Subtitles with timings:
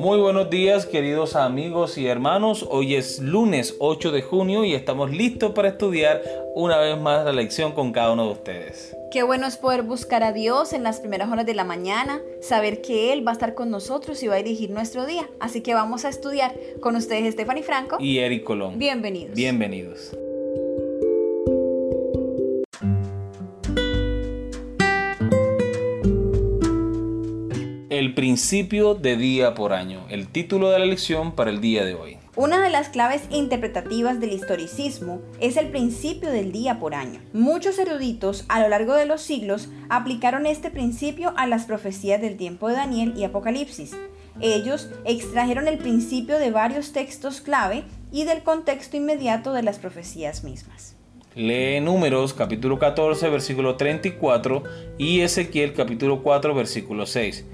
[0.00, 2.66] Muy buenos días queridos amigos y hermanos.
[2.70, 6.22] Hoy es lunes 8 de junio y estamos listos para estudiar
[6.54, 8.96] una vez más la lección con cada uno de ustedes.
[9.12, 12.80] Qué bueno es poder buscar a Dios en las primeras horas de la mañana, saber
[12.80, 15.28] que Él va a estar con nosotros y va a dirigir nuestro día.
[15.38, 18.78] Así que vamos a estudiar con ustedes Stephanie Franco y Eric Colón.
[18.78, 19.34] Bienvenidos.
[19.34, 20.16] Bienvenidos.
[28.00, 31.92] El principio de día por año, el título de la lección para el día de
[31.92, 32.16] hoy.
[32.34, 37.20] Una de las claves interpretativas del historicismo es el principio del día por año.
[37.34, 42.38] Muchos eruditos a lo largo de los siglos aplicaron este principio a las profecías del
[42.38, 43.94] tiempo de Daniel y Apocalipsis.
[44.40, 50.42] Ellos extrajeron el principio de varios textos clave y del contexto inmediato de las profecías
[50.42, 50.96] mismas.
[51.34, 54.64] Lee Números capítulo 14 versículo 34
[54.98, 57.44] y Ezequiel capítulo 4 versículo 6.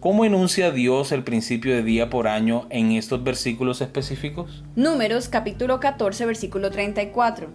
[0.00, 4.62] ¿Cómo enuncia Dios el principio de día por año en estos versículos específicos?
[4.76, 7.48] Números capítulo 14 versículo 34.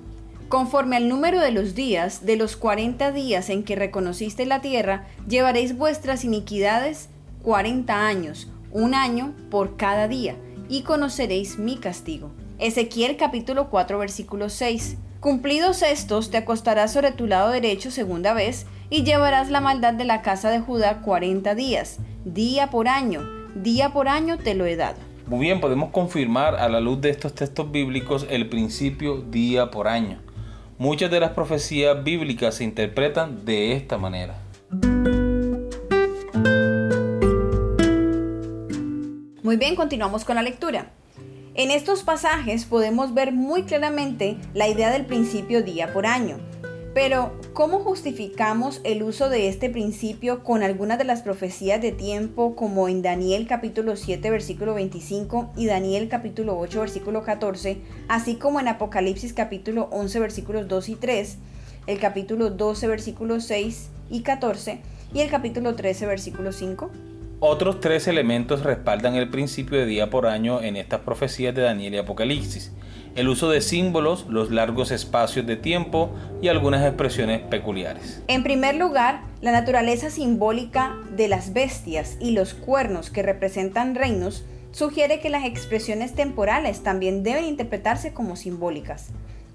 [0.49, 5.07] Conforme al número de los días, de los 40 días en que reconociste la tierra,
[5.25, 7.07] llevaréis vuestras iniquidades
[7.43, 10.35] 40 años, un año por cada día,
[10.67, 12.33] y conoceréis mi castigo.
[12.59, 14.97] Ezequiel capítulo 4 versículo 6.
[15.21, 20.03] Cumplidos estos, te acostarás sobre tu lado derecho segunda vez, y llevarás la maldad de
[20.03, 23.21] la casa de Judá 40 días día por año,
[23.55, 24.97] día por año te lo he dado.
[25.27, 29.87] Muy bien, podemos confirmar a la luz de estos textos bíblicos el principio día por
[29.87, 30.19] año.
[30.77, 34.35] Muchas de las profecías bíblicas se interpretan de esta manera.
[39.43, 40.91] Muy bien, continuamos con la lectura.
[41.55, 46.37] En estos pasajes podemos ver muy claramente la idea del principio día por año
[46.93, 52.55] pero, ¿cómo justificamos el uso de este principio con algunas de las profecías de tiempo
[52.55, 57.77] como en Daniel capítulo 7 versículo 25 y Daniel capítulo 8 versículo 14,
[58.09, 61.37] así como en Apocalipsis capítulo 11 versículos 2 y 3,
[61.87, 64.81] el capítulo 12 versículos 6 y 14
[65.15, 66.91] y el capítulo 13 versículo 5?
[67.39, 71.95] Otros tres elementos respaldan el principio de día por año en estas profecías de Daniel
[71.95, 72.71] y Apocalipsis
[73.15, 76.09] el uso de símbolos, los largos espacios de tiempo
[76.41, 78.23] y algunas expresiones peculiares.
[78.27, 84.45] En primer lugar, la naturaleza simbólica de las bestias y los cuernos que representan reinos
[84.71, 89.09] sugiere que las expresiones temporales también deben interpretarse como simbólicas.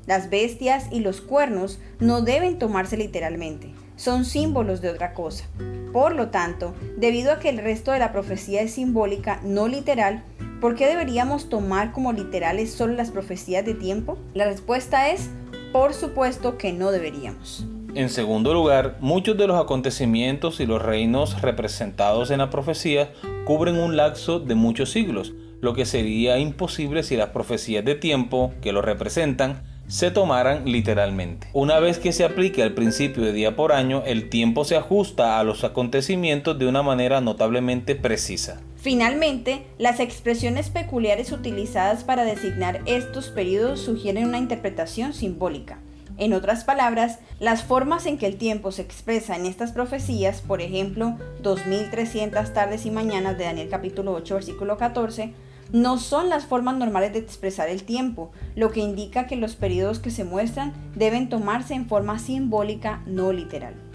[0.07, 5.45] Las bestias y los cuernos no deben tomarse literalmente, son símbolos de otra cosa.
[5.93, 10.23] Por lo tanto, debido a que el resto de la profecía es simbólica, no literal,
[10.61, 14.19] ¿Por qué deberíamos tomar como literales solo las profecías de tiempo?
[14.35, 15.31] La respuesta es,
[15.73, 17.65] por supuesto que no deberíamos.
[17.95, 23.13] En segundo lugar, muchos de los acontecimientos y los reinos representados en la profecía
[23.45, 28.53] cubren un lapso de muchos siglos, lo que sería imposible si las profecías de tiempo
[28.61, 31.47] que lo representan se tomaran literalmente.
[31.53, 35.39] Una vez que se aplique el principio de día por año, el tiempo se ajusta
[35.39, 38.61] a los acontecimientos de una manera notablemente precisa.
[38.81, 45.81] Finalmente, las expresiones peculiares utilizadas para designar estos periodos sugieren una interpretación simbólica.
[46.17, 50.61] En otras palabras, las formas en que el tiempo se expresa en estas profecías, por
[50.61, 55.33] ejemplo, 2300 tardes y mañanas de Daniel capítulo 8 versículo 14,
[55.73, 59.99] no son las formas normales de expresar el tiempo, lo que indica que los periodos
[59.99, 63.88] que se muestran deben tomarse en forma simbólica, no literal.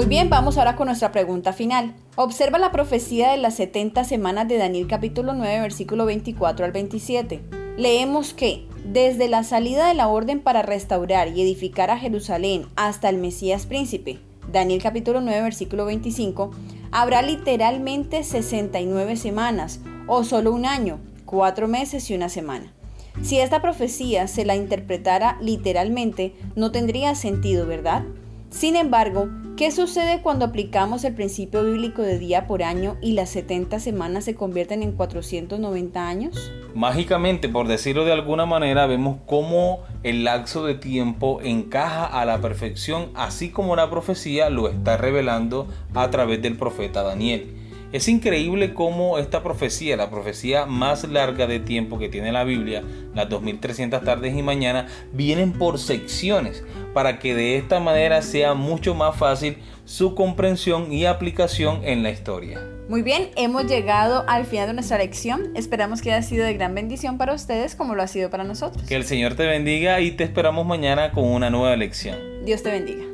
[0.00, 1.94] Muy bien, vamos ahora con nuestra pregunta final.
[2.16, 7.42] Observa la profecía de las 70 semanas de Daniel capítulo 9, versículo 24 al 27.
[7.76, 13.10] Leemos que, desde la salida de la orden para restaurar y edificar a Jerusalén hasta
[13.10, 16.50] el Mesías príncipe, Daniel capítulo 9, versículo 25,
[16.92, 22.72] habrá literalmente 69 semanas, o solo un año, cuatro meses y una semana.
[23.20, 28.04] Si esta profecía se la interpretara literalmente, no tendría sentido, ¿verdad?
[28.50, 29.28] Sin embargo,
[29.60, 34.24] ¿qué sucede cuando aplicamos el principio bíblico de día por año y las 70 semanas
[34.24, 36.50] se convierten en 490 años?
[36.74, 42.40] Mágicamente, por decirlo de alguna manera, vemos cómo el lapso de tiempo encaja a la
[42.40, 47.59] perfección, así como la profecía lo está revelando a través del profeta Daniel.
[47.92, 52.84] Es increíble cómo esta profecía, la profecía más larga de tiempo que tiene la Biblia,
[53.14, 56.62] las 2300 tardes y mañanas, vienen por secciones
[56.94, 62.10] para que de esta manera sea mucho más fácil su comprensión y aplicación en la
[62.10, 62.60] historia.
[62.88, 65.50] Muy bien, hemos llegado al final de nuestra lección.
[65.56, 68.86] Esperamos que haya sido de gran bendición para ustedes como lo ha sido para nosotros.
[68.86, 72.16] Que el Señor te bendiga y te esperamos mañana con una nueva lección.
[72.44, 73.04] Dios te bendiga.